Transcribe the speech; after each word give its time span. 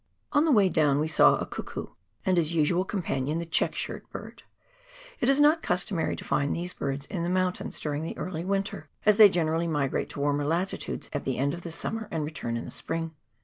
On 0.31 0.45
the 0.45 0.51
way 0.51 0.67
down 0.67 0.97
we 0.99 1.07
saw 1.07 1.35
a 1.35 1.45
cuckoo, 1.45 1.85
and 2.25 2.37
his 2.37 2.55
usual 2.55 2.83
companion 2.83 3.37
the" 3.37 3.45
check 3.59 3.75
shirt" 3.75 4.09
bird. 4.11 4.41
It 5.19 5.29
is 5.29 5.39
not 5.39 5.61
customary 5.61 6.15
to 6.15 6.23
find 6.23 6.55
these 6.55 6.73
birds 6.73 7.05
in 7.05 7.21
the 7.21 7.29
mountains 7.29 7.79
during 7.79 8.01
the 8.01 8.17
early 8.17 8.43
winter, 8.43 8.89
as 9.05 9.17
they 9.17 9.29
gen 9.29 9.45
erally 9.45 9.69
migrate 9.69 10.09
to 10.09 10.19
warmer 10.19 10.43
latitudes 10.43 11.07
at 11.13 11.23
the 11.23 11.37
end 11.37 11.53
of 11.53 11.61
the 11.61 11.69
summer 11.69 12.07
and 12.09 12.23
return 12.25 12.57
in 12.57 12.65
the 12.65 12.71
spring. 12.71 13.13